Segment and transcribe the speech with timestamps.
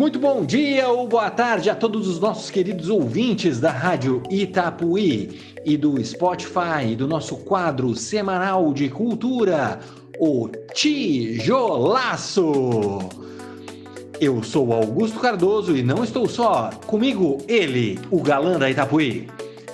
[0.00, 5.38] Muito bom dia ou boa tarde a todos os nossos queridos ouvintes da Rádio Itapuí
[5.62, 9.78] e do Spotify do nosso quadro semanal de cultura,
[10.18, 12.50] o Tijolaço.
[14.18, 16.70] Eu sou Augusto Cardoso e não estou só.
[16.86, 19.28] Comigo, ele, o galã da Itapuí.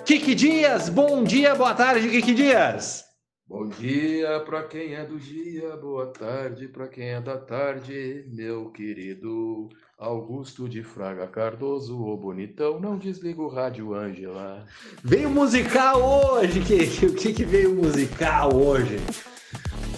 [0.05, 3.06] Kiki Dias, bom dia, boa tarde, Kiki Dias.
[3.49, 8.71] Bom dia para quem é do dia, boa tarde para quem é da tarde, meu
[8.71, 14.67] querido Augusto de Fraga Cardoso, o bonitão, não desliga o rádio, Ângela.
[15.05, 18.97] Veio musical hoje, que, o que, que veio musical hoje?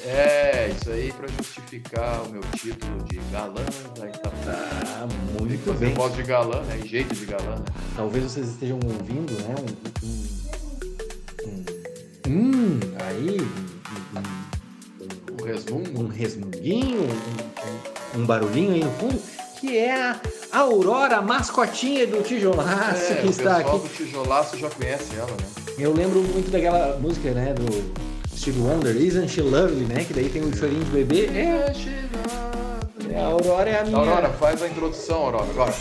[0.04, 3.64] É, isso aí para justificar o meu título de galã
[3.98, 4.52] da Itapuã.
[4.94, 5.08] Ah,
[5.40, 5.94] muito bem.
[5.94, 6.78] voz de galã, né?
[6.84, 7.56] Jeito de galã.
[7.56, 7.64] Né?
[7.96, 9.54] Talvez vocês estejam ouvindo, né?
[10.02, 10.47] Um,
[12.28, 13.40] um, um, um aí,
[14.14, 16.02] um, um, um resmungo.
[16.02, 17.08] Um resmunguinho,
[18.14, 19.20] um, um barulhinho aí no fundo
[19.58, 20.20] que é a
[20.52, 23.68] Aurora, mascotinha do Tijolaço, é, que está aqui.
[23.68, 25.46] O pessoal do Tijolaço já conhece ela, né?
[25.76, 27.92] Eu lembro muito daquela música, né, do
[28.36, 31.26] Steve Wonder, Isn't She Lovely, né, que daí tem o chorinho de bebê.
[31.26, 31.72] É,
[33.10, 33.96] é, a Aurora é a minha...
[33.96, 35.74] Aurora, faz a introdução, Aurora, agora.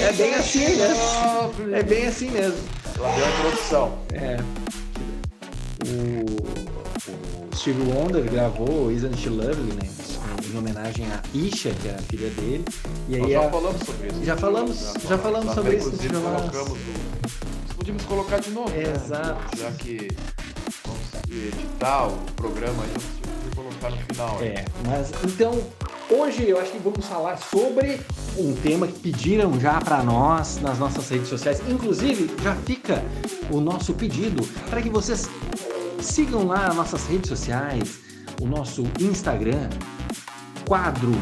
[0.00, 1.74] É bem assim mesmo.
[1.74, 2.58] É bem assim mesmo.
[2.96, 3.98] Ela deu a introdução.
[4.12, 4.36] É.
[5.88, 9.88] O, o Steve Wonder gravou Isn't She Lovely, né?
[10.52, 12.64] em homenagem a Isha, que é a filha dele.
[13.08, 13.50] E aí Nós já a...
[13.50, 14.24] falamos sobre isso.
[14.24, 15.88] Já falamos, já, já falamos sobre isso.
[15.88, 17.74] Inclusive, colocamos o...
[17.76, 18.70] podíamos colocar de novo.
[18.70, 18.92] Né?
[18.94, 19.56] Exato.
[19.56, 20.08] Já que
[20.84, 22.92] vamos editar o programa aí,
[23.54, 24.42] vamos colocar no final.
[24.42, 25.60] É, mas então
[26.10, 28.00] hoje eu acho que vamos falar sobre
[28.38, 31.60] um tema que pediram já para nós nas nossas redes sociais.
[31.68, 33.02] Inclusive, já fica
[33.50, 35.28] o nosso pedido para que vocês
[36.00, 37.98] sigam lá as nossas redes sociais,
[38.40, 39.68] o nosso Instagram,
[40.66, 41.12] quadro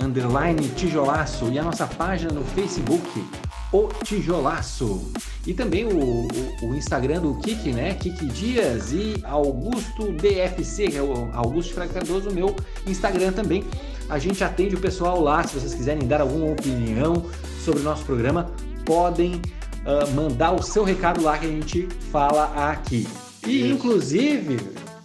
[0.00, 3.24] underline tijolaço e a nossa página no Facebook,
[3.72, 5.10] o Tijolaço.
[5.46, 6.28] E também o, o,
[6.62, 7.94] o, Instagram do Kiki, né?
[7.94, 12.54] Kiki Dias e Augusto DFC, que é o Augusto Fraga Cardoso, meu
[12.86, 13.64] Instagram também.
[14.08, 17.24] A gente atende o pessoal lá, se vocês quiserem dar alguma opinião
[17.64, 18.50] sobre o nosso programa,
[18.84, 23.06] podem uh, mandar o seu recado lá que a gente fala aqui.
[23.46, 23.74] E Isso.
[23.74, 24.58] inclusive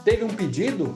[0.04, 0.94] teve um pedido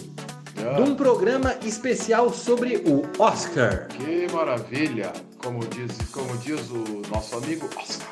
[0.56, 3.88] de um programa especial sobre o Oscar.
[3.90, 5.14] Que maravilha!
[5.38, 8.08] Como diz, como diz o nosso amigo Oscar.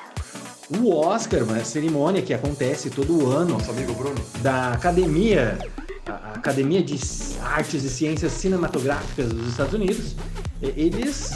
[0.69, 3.53] O Oscar, uma cerimônia que acontece todo ano.
[3.53, 4.23] Nosso amigo Bruno.
[4.41, 5.57] Da Academia,
[6.05, 6.99] a Academia de
[7.41, 10.15] Artes e Ciências Cinematográficas dos Estados Unidos
[10.75, 11.31] eles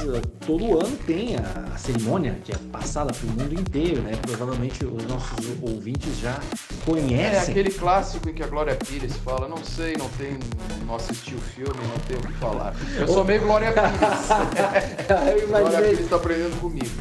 [0.46, 4.14] todo ano têm a, a cerimônia que é passada para o mundo inteiro, né?
[4.22, 6.40] Provavelmente os nossos ouvintes já
[6.86, 7.18] conhecem.
[7.18, 10.40] É aquele clássico em que a Glória Pires fala, não sei, não tem,
[10.86, 12.74] não assisti o filme, não tenho o que falar.
[12.98, 15.48] Eu sou meio Glória Pires.
[15.48, 16.92] Glória Pires está aprendendo comigo.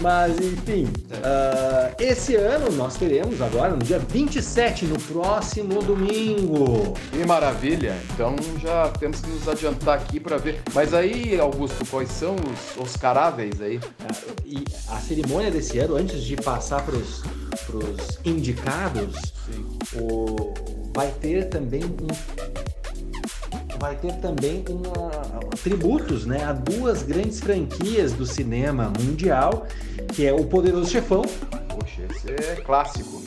[0.00, 6.94] Mas, enfim, uh, esse ano nós teremos agora, no dia 27, no próximo domingo.
[7.10, 7.94] Que maravilha!
[8.14, 10.62] Então já temos que nos adiantar aqui para ver.
[10.72, 13.76] Mas aí, Augusto, quais são os Oscaráveis aí?
[13.76, 13.82] Uh,
[14.46, 17.22] e a cerimônia desse ano, antes de passar para os
[18.24, 19.16] indicados,
[19.94, 20.54] o,
[20.94, 22.69] vai ter também um
[23.80, 25.10] vai ter também uma,
[25.62, 29.66] tributos né, a duas grandes franquias do cinema mundial,
[30.14, 31.22] que é O Poderoso Chefão.
[31.22, 33.22] Poxa, esse é clássico.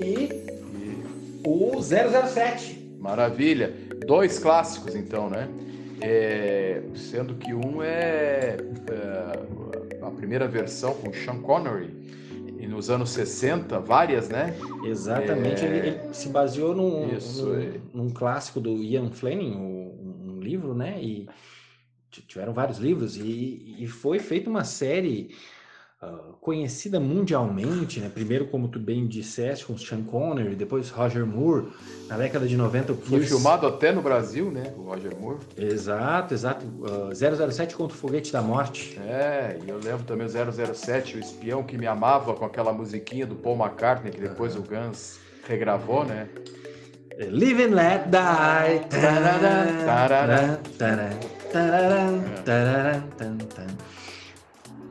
[0.00, 1.04] E, e...
[1.46, 2.96] o 007.
[2.98, 3.74] Maravilha.
[4.06, 5.46] Dois clássicos, então, né?
[6.00, 8.56] É, sendo que um é,
[8.90, 11.90] é, a primeira versão com Sean Connery
[12.64, 14.56] e nos anos 60, várias, né?
[14.84, 15.68] Exatamente, é...
[15.68, 17.80] ele, ele, se baseou num, Isso, num, é...
[17.92, 20.98] num, clássico do Ian Fleming, um, um, livro, né?
[21.00, 21.28] E
[22.10, 25.34] tiveram vários livros e, e foi feita uma série
[26.12, 28.10] uh, conhecida mundialmente, né?
[28.12, 31.68] Primeiro, como tu bem disseste, com Sean Connery, depois Roger Moore,
[32.08, 32.94] na década de 90.
[32.94, 34.74] Foi filmado até no Brasil, né?
[34.76, 35.38] O Roger Moore.
[35.56, 36.66] Exato, exato.
[36.66, 38.98] Uh, 007 contra o Foguete da Morte.
[39.06, 43.26] É, e eu lembro também o 007, o espião que me amava com aquela musiquinha
[43.26, 46.28] do Paul McCartney, que depois o Guns regravou, né?
[47.30, 48.80] Live and Let Die.
[48.90, 51.18] Tarará, tarará,
[51.52, 53.02] tarará,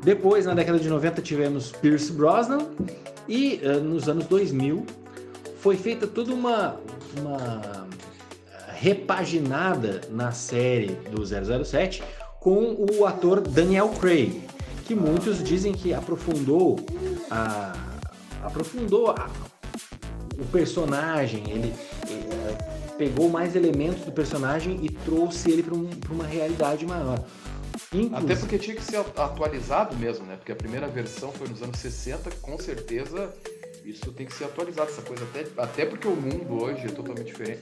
[0.04, 2.68] Depois, na década de 90, tivemos Pierce Brosnan
[3.28, 4.86] e uh, nos anos 2000
[5.60, 6.76] foi feita toda uma,
[7.18, 7.88] uma
[8.74, 12.04] repaginada na série do 007
[12.42, 14.42] com o ator Daniel Craig,
[14.86, 16.78] que muitos dizem que aprofundou
[17.32, 17.74] a,
[18.44, 19.30] aprofundou a,
[20.38, 21.74] o personagem, ele,
[22.10, 22.58] ele
[22.98, 27.24] pegou mais elementos do personagem e trouxe ele para um, uma realidade maior.
[27.94, 28.16] Inclusive...
[28.16, 30.36] Até porque tinha que ser atualizado mesmo, né?
[30.36, 33.32] Porque a primeira versão foi nos anos 60, com certeza
[33.86, 35.24] isso tem que ser atualizado, essa coisa.
[35.24, 37.62] Até, até porque o mundo hoje é totalmente diferente.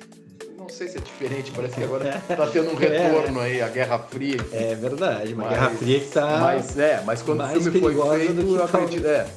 [0.55, 3.45] Não sei se é diferente, parece que agora está tendo um retorno é.
[3.45, 4.37] aí, a Guerra Fria.
[4.51, 6.39] É verdade, uma mas, Guerra Fria que está.
[6.39, 9.07] Mas é, mas quando o filme foi feito, eu acredito.
[9.07, 9.27] É,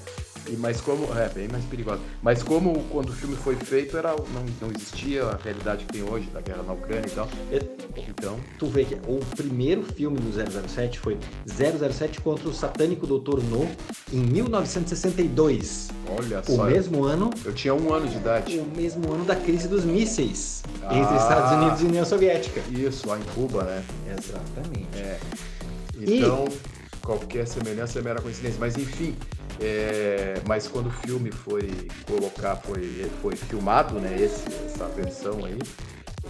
[0.48, 1.06] e, mas como.
[1.18, 2.00] É, bem mais perigosa.
[2.22, 6.02] Mas como quando o filme foi feito, era, não, não existia a realidade que tem
[6.02, 7.28] hoje, da guerra na Ucrânia e tal.
[8.08, 8.38] Então.
[8.58, 10.30] Tu vê que o primeiro filme do
[10.68, 13.42] 007 foi 007 contra o satânico Dr.
[13.42, 13.68] No,
[14.12, 15.88] em 1962.
[16.08, 16.62] Olha só.
[16.62, 17.30] O mesmo ano.
[17.44, 18.58] Eu tinha um ano de idade.
[18.58, 22.60] O mesmo ano da crise dos mísseis ah, entre Estados Unidos e União Soviética.
[22.70, 23.84] Isso, lá em Cuba, né?
[24.06, 24.88] Exatamente.
[24.96, 25.18] É.
[25.96, 26.98] Então, e...
[27.00, 28.58] qualquer semelhança é mera coincidência.
[28.60, 29.16] Mas enfim,
[29.60, 35.58] é, mas quando o filme foi colocar, foi, foi filmado, né, esse, essa versão aí,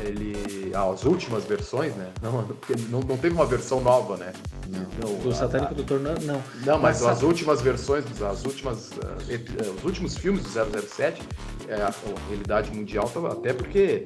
[0.01, 0.73] ele.
[0.75, 2.13] Ah, as últimas versões, né?
[2.23, 4.33] Não, porque não, não teve uma versão nova, né?
[4.69, 5.15] Não.
[5.19, 6.15] do Satânico a, Doutor não.
[6.15, 11.23] Não, não mas, mas as últimas versões, as últimas, uh, os últimos filmes do 007,
[11.69, 14.05] é, a, a realidade mundial tava, até porque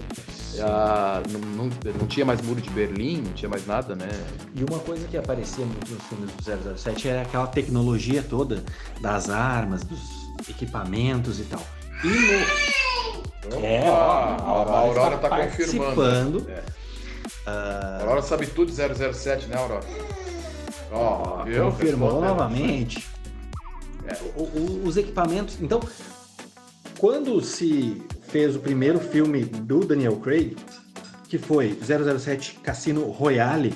[0.54, 1.70] uh, não, não,
[2.00, 4.08] não, tinha mais muro de Berlim, não tinha mais nada, né?
[4.54, 8.64] E uma coisa que aparecia muito nos filmes do 007 era aquela tecnologia toda
[9.00, 10.00] das armas, dos
[10.48, 11.62] equipamentos e tal.
[12.04, 12.97] E no
[13.62, 16.46] é, a, a Aurora está confirmando.
[16.50, 16.62] É.
[17.46, 17.50] Uh...
[17.50, 19.84] A Aurora sabe tudo de 007, né, Aurora?
[20.90, 21.64] Ó, viu?
[21.66, 23.06] Confirmou novamente.
[24.06, 24.16] É.
[24.36, 25.58] O, o, os equipamentos.
[25.60, 25.80] Então,
[26.98, 30.56] quando se fez o primeiro filme do Daniel Craig,
[31.28, 33.74] que foi 007 Cassino Royale,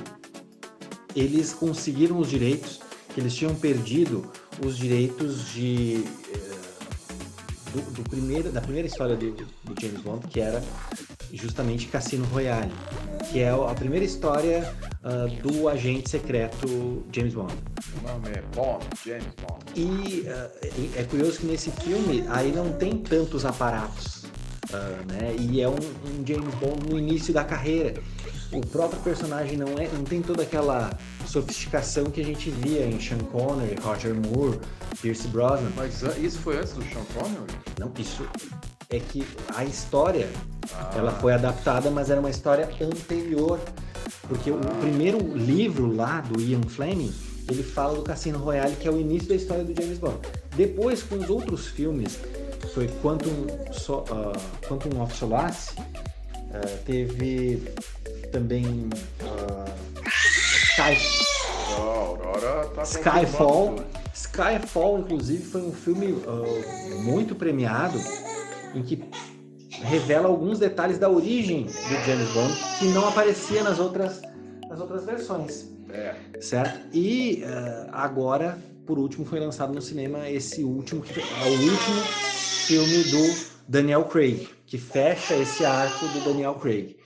[1.15, 2.81] eles conseguiram os direitos
[3.15, 4.31] que eles tinham perdido
[4.65, 6.52] os direitos de eh,
[7.73, 10.63] do, do primeiro, da primeira história do, do, James Bond, que era
[11.33, 12.73] justamente Cassino Royale,
[13.31, 14.73] que é a primeira história
[15.03, 17.55] uh, do agente secreto James Bond.
[17.99, 19.65] O nome é Bond, James Bond.
[19.75, 25.35] E uh, é curioso que nesse filme aí não tem tantos aparatos, uh, né?
[25.39, 27.95] E é um, um James Bond no início da carreira
[28.53, 30.91] o próprio personagem não é não tem toda aquela
[31.27, 34.61] sofisticação que a gente via em Sean Connery, Roger Moore,
[35.01, 35.71] Pierce Brosnan.
[35.77, 37.53] Mas isso foi antes do Sean Connery?
[37.79, 38.27] Não, isso
[38.91, 40.29] é que a história
[40.75, 40.93] ah.
[40.95, 43.59] ela foi adaptada, mas era uma história anterior,
[44.29, 44.55] porque ah.
[44.55, 47.13] o primeiro livro lá do Ian Fleming
[47.49, 50.19] ele fala do Cassino Royale, que é o início da história do James Bond.
[50.57, 52.19] Depois, com os outros filmes,
[52.73, 57.63] foi Quantum, so, uh, Quantum of Solace, uh, teve
[58.33, 58.89] também
[59.21, 59.73] uh,
[60.73, 60.97] Sky...
[62.75, 63.77] tá Skyfall.
[64.15, 68.01] Skyfall, inclusive, foi um filme uh, muito premiado
[68.75, 69.05] em que
[69.83, 74.23] revela alguns detalhes da origem do James Bond que não aparecia nas outras,
[74.69, 75.69] nas outras versões.
[75.91, 76.15] É.
[76.41, 76.89] Certo?
[76.93, 82.03] E uh, agora, por último, foi lançado no cinema esse último, que é o último
[82.67, 86.97] filme do Daniel Craig, que fecha esse arco do Daniel Craig.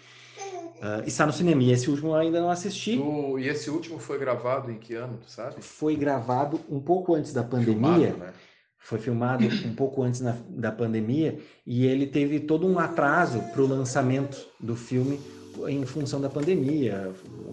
[0.76, 1.62] Uh, está no cinema.
[1.62, 2.96] E esse último eu ainda não assisti.
[2.96, 5.60] Tu, e esse último foi gravado em que ano, tu sabe?
[5.60, 8.10] Foi gravado um pouco antes da pandemia.
[8.10, 8.32] Filmado, né?
[8.78, 13.60] Foi filmado um pouco antes na, da pandemia e ele teve todo um atraso para
[13.60, 15.18] o lançamento do filme
[15.66, 17.12] em função da pandemia,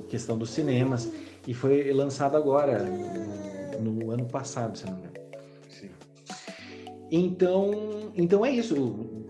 [0.09, 1.09] questão dos cinemas,
[1.47, 2.83] e foi lançado agora,
[3.79, 5.13] no, no ano passado, se não me engano.
[5.69, 5.89] Sim.
[7.09, 9.22] Então, então é isso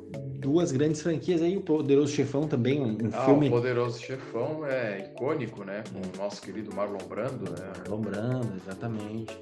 [0.43, 3.47] duas grandes franquias aí, o Poderoso Chefão também, um, um ah, filme...
[3.47, 5.83] o Poderoso Chefão é icônico, né?
[5.91, 7.71] Com o nosso querido Marlon Brando, né?
[7.77, 9.38] Marlon Brando, exatamente.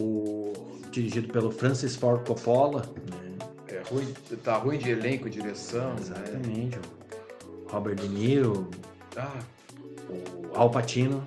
[0.00, 0.52] O...
[0.92, 3.36] Dirigido pelo Francis Ford Coppola, né?
[3.68, 6.00] É ruim, tá ruim de elenco e direção, né?
[6.00, 6.76] Exatamente.
[6.76, 6.82] Né?
[7.68, 8.70] Robert De Niro,
[9.16, 9.38] ah.
[10.08, 11.18] o Al Pacino,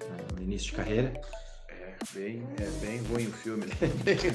[0.00, 0.16] né?
[0.34, 1.12] no início de carreira
[2.14, 3.66] bem, é bem ruim o filme.
[3.66, 4.34] Né?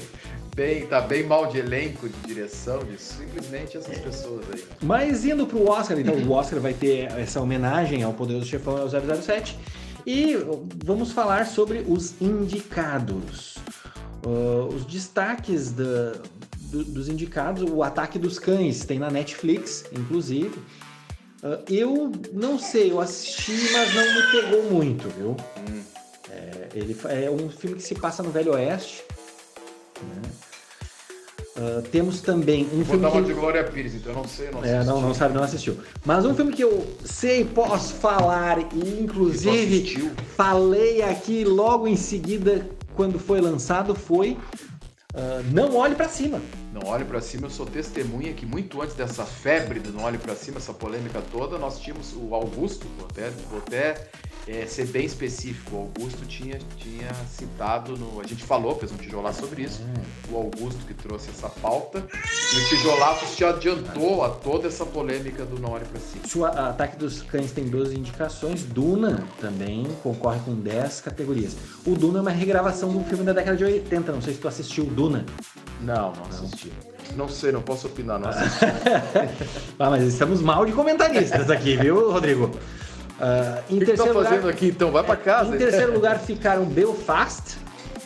[0.54, 4.64] bem, tá bem mal de elenco, de direção, de simplesmente essas pessoas aí.
[4.82, 8.88] Mas indo pro Oscar, então o Oscar vai ter essa homenagem ao Poderoso Chefão ao
[8.88, 9.58] 007
[10.06, 10.36] e
[10.84, 13.56] vamos falar sobre os indicados.
[14.24, 16.12] Uh, os destaques da,
[16.70, 20.58] do, dos indicados, o Ataque dos Cães, tem na Netflix, inclusive.
[21.42, 25.36] Uh, eu não sei, eu assisti, mas não me pegou muito, viu?
[25.58, 25.95] Hum.
[26.76, 29.02] É, ele é um filme que se passa no Velho Oeste.
[30.02, 30.22] Né?
[31.56, 32.84] Uh, temos também um Vou filme.
[32.84, 33.28] Vou dar uma que...
[33.28, 35.78] de Glória Pires, então eu não sei, não É, não, não sabe, não assistiu.
[36.04, 42.68] Mas um filme que eu sei, posso falar, e inclusive falei aqui logo em seguida,
[42.94, 44.36] quando foi lançado, foi
[45.16, 46.42] Uh, não olhe para cima.
[46.74, 50.18] Não olhe para cima, eu sou testemunha que muito antes dessa febre do não olhe
[50.18, 54.10] para cima, essa polêmica toda, nós tínhamos o Augusto, vou até, vou até
[54.48, 58.20] é, ser bem específico, o Augusto tinha, tinha citado no.
[58.20, 59.82] A gente falou, fez um tijolar sobre isso.
[59.82, 60.32] Hum.
[60.32, 62.06] O Augusto que trouxe essa pauta.
[62.54, 66.26] E o tijolato se adiantou a toda essa polêmica do não olhe para cima.
[66.28, 68.62] Sua Ataque dos Cães tem 12 indicações.
[68.62, 71.56] Duna também concorre com 10 categorias.
[71.84, 74.12] O Duna é uma regravação de um filme da década de 80.
[74.12, 75.26] Não sei se tu assistiu o Duna.
[75.80, 76.72] Não, não assisti.
[77.16, 78.64] Não sei, não posso opinar, não assisti.
[79.78, 82.50] ah, mas estamos mal de comentaristas aqui, viu, Rodrigo?
[83.18, 84.92] Uh, em o que, terceiro tá fazendo lugar, aqui então?
[84.92, 85.54] Vai para casa.
[85.54, 87.56] Em terceiro lugar ficaram Belfast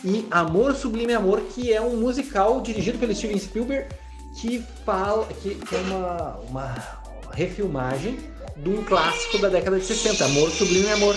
[0.03, 3.87] e Amor Sublime Amor, que é um musical dirigido pelo Steven Spielberg
[4.35, 6.75] que fala que, que é uma, uma
[7.33, 8.19] refilmagem
[8.55, 11.15] de um clássico da década de 60, Amor Sublime Amor.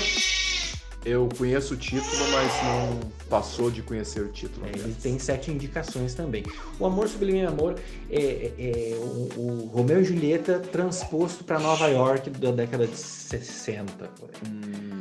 [1.05, 4.67] Eu conheço o título, mas não passou de conhecer o título.
[4.67, 6.45] É, ele tem sete indicações também.
[6.79, 7.77] O Amor Sublime Amor
[8.11, 12.97] é, é, é o, o, Romeu e Julieta transposto para Nova York da década de
[12.97, 14.11] 60.
[14.47, 15.01] Hum,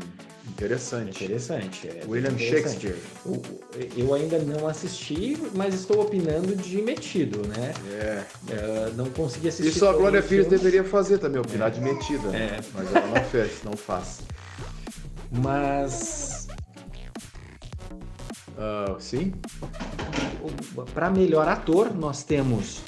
[0.50, 1.24] interessante.
[1.24, 1.88] Interessante.
[1.88, 2.88] É William interessante.
[2.88, 3.92] Shakespeare.
[3.96, 7.74] eu ainda não assisti, mas estou opinando de metido, né?
[7.92, 8.24] É.
[8.50, 9.70] é não consegui assistir.
[9.70, 12.28] Isso a Glória Pires deveria fazer também, opinar de metida.
[12.28, 12.60] Né?
[12.74, 14.20] Mas ela não fez, não faz.
[15.42, 16.48] Mas.
[18.50, 19.34] Uh, sim?
[20.94, 22.82] Para melhor ator, nós temos.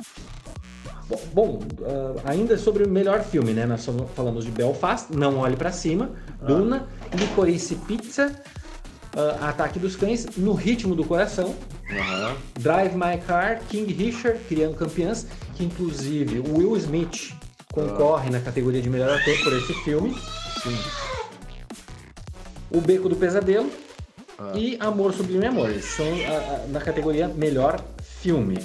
[1.08, 3.66] Bom, bom uh, ainda sobre o melhor filme, né?
[3.66, 6.12] Nós falamos de Belfast, Não Olhe para Cima,
[6.42, 6.46] ah.
[6.46, 8.42] Duna, Licorice Pizza,
[9.16, 11.56] uh, Ataque dos Cães, No Ritmo do Coração,
[11.90, 12.36] uhum.
[12.60, 17.34] Drive My Car, King Richard, Criando Campeãs, que inclusive o Will Smith
[17.72, 20.16] concorre na categoria de melhor ator por esse filme.
[20.64, 21.15] Sim.
[22.70, 23.72] O Beco do Pesadelo
[24.38, 24.52] ah.
[24.56, 25.70] e Amor Sublime Amor.
[25.70, 28.60] Eles são a, a, na categoria Melhor Filme.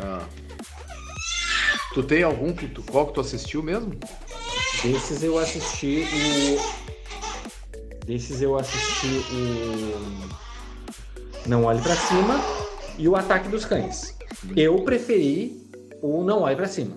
[0.00, 0.26] Ah.
[1.92, 3.94] Tu tem algum que tu, qual que tu assistiu mesmo?
[4.82, 8.04] Desses eu assisti o.
[8.04, 10.44] Desses eu assisti o.
[11.46, 12.40] Não Olhe para Cima
[12.98, 14.16] e o Ataque dos Cães.
[14.56, 15.62] Eu preferi
[16.02, 16.96] o Não Olhe para Cima.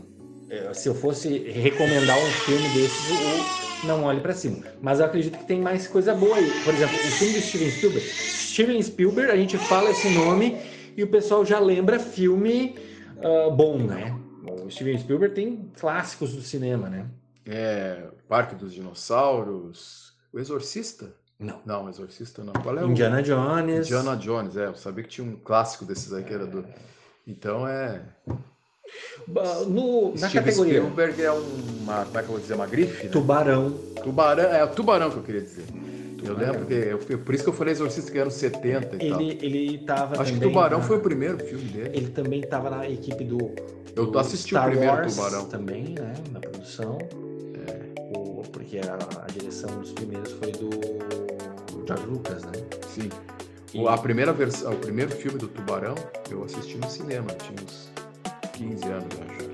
[0.74, 4.64] Se eu fosse recomendar um filme desses, o não olhe para cima.
[4.82, 6.50] Mas eu acredito que tem mais coisa boa aí.
[6.64, 8.08] Por exemplo, o filme do Steven Spielberg.
[8.10, 10.58] Steven Spielberg, a gente fala esse nome
[10.96, 12.76] e o pessoal já lembra filme
[13.18, 14.18] uh, bom, né?
[14.44, 17.06] O Steven Spielberg tem clássicos do cinema, né?
[17.46, 21.14] É, Parque dos Dinossauros, O Exorcista.
[21.40, 21.62] Não.
[21.66, 22.54] Não, o Exorcista não.
[22.54, 23.24] Qual é Indiana o...
[23.24, 23.86] Jones.
[23.86, 24.66] Indiana Jones, é.
[24.66, 26.66] Eu sabia que tinha um clássico desses aí que era do.
[27.26, 28.02] Então é.
[29.68, 30.80] No, na Steven categoria.
[30.80, 33.06] Spielberg é uma, como é que eu vou dizer, uma grife?
[33.06, 33.10] Né?
[33.10, 33.72] Tubarão.
[34.04, 35.66] Tubarão, é o tubarão que eu queria dizer.
[36.18, 36.40] Tubarão.
[36.42, 39.06] Eu lembro que, eu, por isso que eu falei Exorcista que era nos 70 e
[39.06, 39.22] ele, tal.
[39.22, 40.84] Ele tava Acho que Tubarão na...
[40.84, 41.92] foi o primeiro filme dele.
[41.94, 43.54] Ele também estava na equipe do,
[43.96, 45.46] Eu tô assistindo o primeiro Wars Tubarão.
[45.46, 46.98] também, né, na produção.
[47.68, 48.18] É.
[48.18, 50.70] O, porque a, a, direção dos primeiros foi do
[51.86, 52.52] George Lucas, né?
[52.94, 53.10] Sim.
[53.74, 53.86] E...
[53.86, 55.96] A primeira versão, o primeiro filme do Tubarão
[56.32, 57.90] eu assisti no cinema, tinha uns
[58.58, 59.48] 15 anos, acho.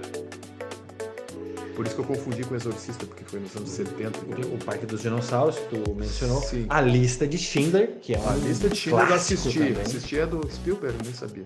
[1.76, 4.20] Por isso que eu confundi com Exorcista, porque foi nos anos 70.
[4.54, 6.42] O Parque dos Dinossauros, que tu mencionou.
[6.42, 6.68] Sim.
[6.70, 9.60] A Lista de Schindler, que é uma A Lista de Schindler eu assisti.
[9.60, 9.82] Também.
[9.82, 11.46] Assisti é do Spielberg, nem sabia.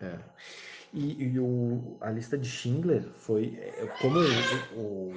[0.00, 0.12] É.
[0.94, 3.58] E, e o, a Lista de Schindler foi...
[3.60, 4.18] É, como
[4.76, 5.14] o,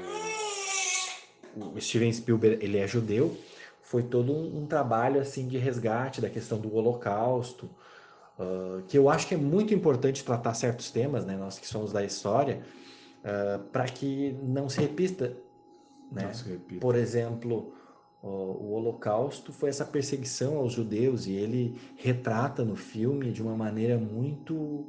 [1.55, 3.37] o, o Steven Spielberg ele é judeu,
[3.81, 7.69] foi todo um, um trabalho assim de resgate da questão do Holocausto,
[8.37, 11.91] uh, que eu acho que é muito importante tratar certos temas, né, nós que somos
[11.91, 12.61] da história,
[13.23, 15.35] uh, para que não se repita.
[16.11, 16.31] Né?
[16.33, 16.79] Se repita.
[16.79, 17.73] Por exemplo,
[18.23, 23.55] uh, o Holocausto foi essa perseguição aos judeus e ele retrata no filme de uma
[23.55, 24.85] maneira muito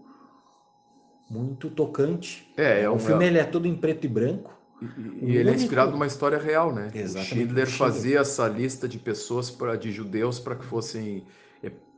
[1.29, 2.51] muito tocante.
[2.57, 4.59] É, é o filme ele é todo em preto e branco.
[4.81, 5.51] E, e ele único...
[5.51, 6.91] é inspirado numa história real, né?
[6.95, 7.33] Exatamente.
[7.33, 11.27] O Schindler fazia essa lista de pessoas para de judeus para que fossem é,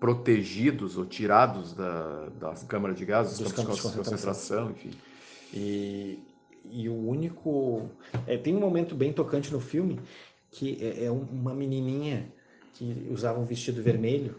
[0.00, 4.90] protegidos ou tirados da, das câmaras de gás, dos, campos, campos de concentração, enfim.
[5.52, 6.18] E,
[6.70, 7.88] e o único.
[8.26, 10.00] É, tem um momento bem tocante no filme
[10.50, 12.32] que é, é uma menininha
[12.74, 14.34] que usava um vestido vermelho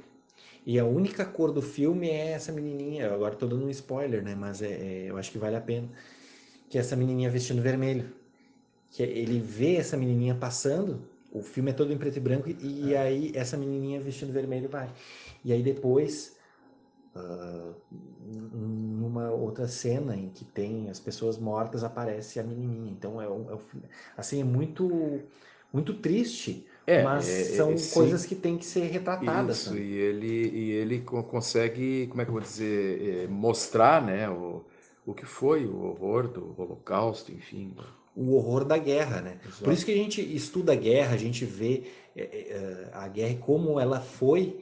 [0.66, 3.06] e a única cor do filme é essa menininha.
[3.06, 4.36] Eu agora estou dando um spoiler, né?
[4.36, 5.88] Mas é, é, eu acho que vale a pena.
[6.70, 8.12] Que é essa menininha vestindo vermelho.
[8.92, 11.02] Que ele vê essa menininha passando
[11.32, 12.98] o filme é todo em preto e branco e, é.
[12.98, 14.90] aí essa menininha vestindo vermelho vai.
[15.44, 16.38] E aí depois,
[17.16, 17.74] uh,
[18.54, 22.92] numa outra cena em que tem as pessoas mortas, aparece a menininha.
[22.92, 23.60] Então é, um, é um,
[24.18, 25.22] assim é muito
[25.74, 29.62] muito triste É, mas é, são é, coisas que têm que ser retratadas.
[29.62, 34.30] Isso, e ele, e ele consegue, como é que eu vou dizer, é, mostrar né,
[34.30, 34.66] o,
[35.06, 37.74] o que foi o horror do Holocausto, enfim.
[38.16, 39.40] O horror da guerra, né?
[39.46, 39.64] Exato.
[39.64, 41.84] Por isso que a gente estuda a guerra, a gente vê
[42.16, 44.62] é, é, a guerra como ela foi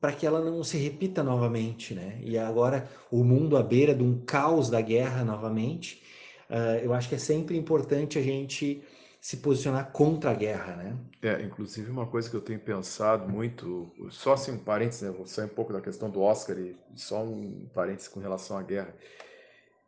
[0.00, 2.18] para que ela não se repita novamente, né?
[2.22, 6.02] E agora o mundo à beira de um caos da guerra novamente,
[6.48, 8.82] uh, eu acho que é sempre importante a gente
[9.20, 10.96] se posicionar contra a guerra, né?
[11.20, 15.10] É, inclusive uma coisa que eu tenho pensado muito, só assim um parênteses, né?
[15.10, 18.62] vou sair um pouco da questão do Oscar e só um parênteses com relação à
[18.62, 18.94] guerra.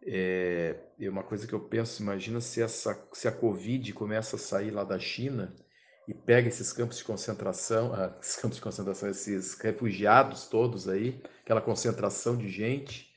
[0.04, 4.38] É, é uma coisa que eu penso, imagina se, essa, se a Covid começa a
[4.38, 5.54] sair lá da China
[6.08, 11.22] e pega esses campos de concentração, ah, esses campos de concentração, esses refugiados todos aí,
[11.42, 13.11] aquela concentração de gente,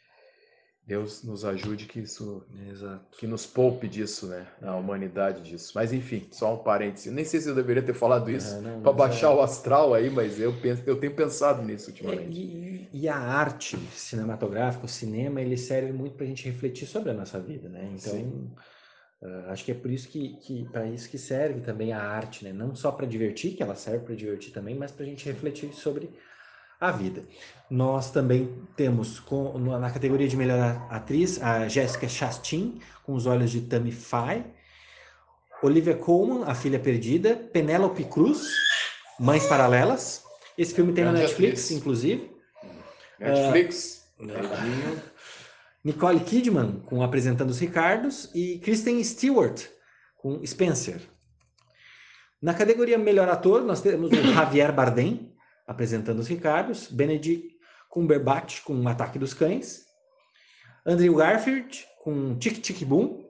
[0.87, 3.17] Deus nos ajude que isso, Exato.
[3.17, 4.45] que nos poupe disso, né?
[4.61, 5.71] A humanidade disso.
[5.73, 7.09] Mas enfim, só um parêntese.
[7.09, 9.35] Nem sei se eu deveria ter falado isso é, para baixar é...
[9.35, 12.39] o astral aí, mas eu penso, eu tenho pensado nisso ultimamente.
[12.39, 16.87] É, e, e, a arte cinematográfica, o cinema, ele serve muito para a gente refletir
[16.87, 17.91] sobre a nossa vida, né?
[17.91, 18.53] Então
[19.21, 22.43] Uh, acho que é por isso que, que para isso que serve também a arte,
[22.43, 22.53] né?
[22.53, 25.73] Não só para divertir, que ela serve para divertir também, mas para a gente refletir
[25.73, 26.11] sobre
[26.87, 27.23] a vida.
[27.69, 33.51] Nós também temos com, na categoria de melhor atriz a Jessica Chastain, com os olhos
[33.51, 34.45] de Tammy Faye,
[35.63, 38.47] Olivia Colman, A Filha Perdida, Penélope Cruz,
[39.19, 40.23] Mães Paralelas.
[40.57, 42.31] Esse filme tem na Netflix, inclusive.
[43.19, 44.07] Netflix.
[44.19, 44.99] Uh,
[45.83, 49.65] Nicole Kidman, com Apresentando os Ricardos, e Kristen Stewart,
[50.17, 51.01] com Spencer.
[52.41, 55.34] Na categoria Melhor Ator, nós temos o Javier Bardem,
[55.67, 57.55] apresentando os Ricardos, Benedict
[57.89, 59.85] Cumberbatch com Ataque dos Cães,
[60.85, 63.25] Andrew Garfield com Tic Tic Boom,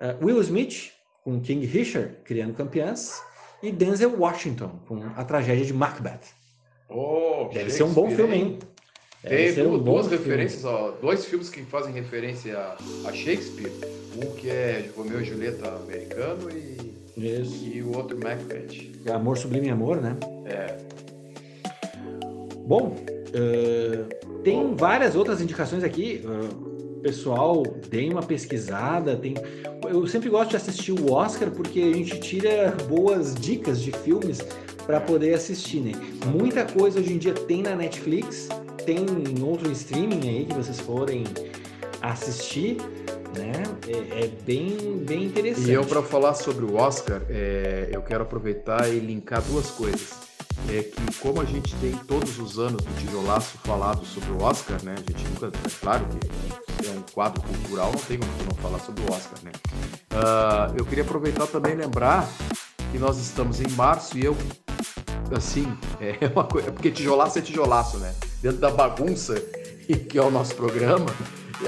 [0.00, 3.22] uh, Will Smith com King Richard, Criando Campeãs,
[3.62, 6.20] e Denzel Washington com A Tragédia de Macbeth.
[6.88, 8.58] Oh, Deve ser um bom filme, hein?
[9.22, 12.76] Tem duas, um duas referências, ó, dois filmes que fazem referência a,
[13.08, 13.70] a, Shakespeare.
[14.16, 17.64] Um que é Romeu e Julieta americano e, Isso.
[17.64, 18.90] e o outro Macbeth.
[19.14, 20.16] Amor Sublime Amor, né?
[20.46, 20.76] É.
[22.66, 26.22] Bom, uh, tem várias outras indicações aqui.
[26.24, 29.16] Uh, pessoal, deem uma pesquisada.
[29.16, 29.34] Tem...
[29.88, 34.38] Eu sempre gosto de assistir o Oscar porque a gente tira boas dicas de filmes
[34.86, 35.92] para poder assistir, né?
[36.26, 38.48] Muita coisa hoje em dia tem na Netflix,
[38.84, 41.24] tem em outro streaming aí que vocês forem
[42.00, 42.76] assistir,
[43.36, 43.52] né?
[43.88, 45.68] É, é bem, bem interessante.
[45.68, 50.31] E eu, para falar sobre o Oscar, é, eu quero aproveitar e linkar duas coisas
[50.68, 54.82] é que como a gente tem todos os anos do tijolaço falado sobre o Oscar,
[54.82, 54.94] né?
[54.94, 58.78] A gente nunca, é claro que é um quadro cultural, não tem como não falar
[58.80, 59.52] sobre o Oscar, né?
[60.12, 62.28] Uh, eu queria aproveitar também lembrar
[62.90, 64.36] que nós estamos em março e eu,
[65.36, 65.66] assim,
[66.00, 68.14] é uma coisa, porque tijolaço é tijolaço, né?
[68.40, 69.34] Dentro da bagunça
[69.96, 71.06] que é o nosso programa,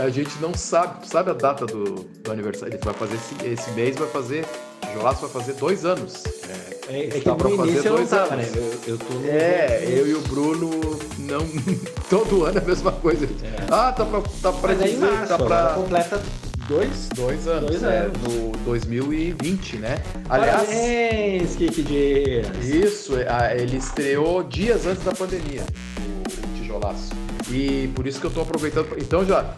[0.02, 2.74] a gente não sabe, sabe a data do, do aniversário?
[2.74, 4.46] Ele vai fazer esse, esse mês, vai fazer,
[4.80, 6.24] tijolaço vai fazer dois anos.
[6.48, 8.48] É, é, é que no início eu não tava, né?
[8.54, 9.28] Eu, eu tô no...
[9.28, 11.46] É, eu e o Bruno não.
[12.10, 13.24] Todo ano é a mesma coisa.
[13.24, 13.66] É.
[13.70, 14.22] Ah, tá pra.
[14.42, 15.74] Tá pra dizer, março, tá pra...
[15.74, 16.22] completa
[16.68, 17.70] dois, dois anos.
[17.70, 18.22] Dois é, anos.
[18.22, 20.02] No 2020, né?
[20.28, 20.68] Aliás.
[20.68, 22.64] Parabéns, Kiki Dias!
[22.64, 25.64] Isso, é, ele estreou dias antes da pandemia,
[25.98, 27.10] o, o Tijolaço.
[27.50, 28.88] E por isso que eu tô aproveitando.
[28.98, 29.54] Então já.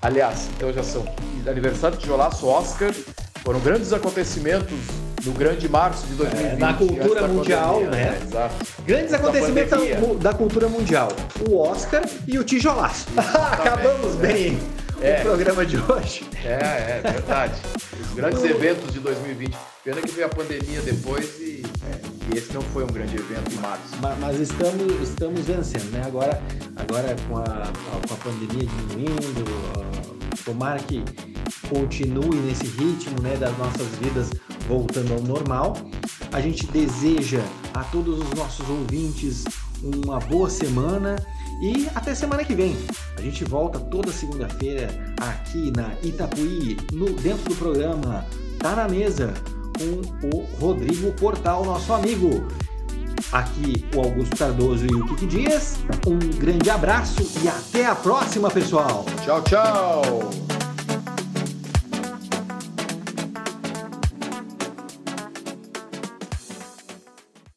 [0.00, 1.04] Aliás, então já são
[1.46, 2.92] aniversário do Tijolaço, Oscar.
[3.44, 4.78] Foram grandes acontecimentos
[5.24, 6.52] no grande março de 2020.
[6.52, 8.10] É, na cultura mundial, pandemia, né?
[8.10, 8.20] né?
[8.22, 8.54] Exato.
[8.86, 11.08] Grandes acontecimentos da, da, cultura mundial.
[11.48, 13.06] O Oscar e o tijolaço.
[13.16, 14.58] Acabamos bem
[15.00, 15.18] é.
[15.18, 16.24] o programa de hoje.
[16.44, 17.60] É, é verdade.
[18.00, 19.56] Os grandes eventos de 2020.
[19.84, 23.52] Pena que veio a pandemia depois e, é, e, esse não foi um grande evento
[23.52, 23.84] em março.
[24.00, 26.02] Mas, mas, estamos, estamos vencendo, né?
[26.06, 26.40] Agora,
[26.76, 27.44] agora com, a,
[28.06, 29.44] com a pandemia diminuindo,
[30.44, 31.02] tomara que
[31.68, 34.30] continue nesse ritmo né, das nossas vidas
[34.68, 35.76] voltando ao normal.
[36.32, 37.42] A gente deseja
[37.74, 39.44] a todos os nossos ouvintes
[39.82, 41.16] uma boa semana
[41.60, 42.76] e até semana que vem.
[43.16, 44.88] A gente volta toda segunda-feira
[45.20, 48.26] aqui na Itapuí, no, dentro do programa
[48.58, 49.34] Tá na Mesa,
[49.78, 52.46] com o Rodrigo Portal, nosso amigo.
[53.30, 55.78] Aqui o Augusto Cardoso e o Kiki Dias.
[56.06, 59.06] Um grande abraço e até a próxima, pessoal.
[59.24, 60.41] Tchau, tchau.